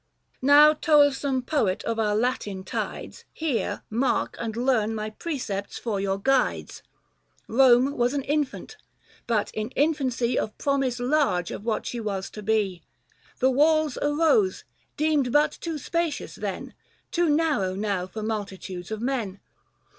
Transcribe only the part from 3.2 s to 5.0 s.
Hear, mark, and learn